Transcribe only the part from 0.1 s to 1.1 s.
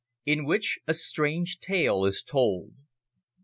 IN WHICH A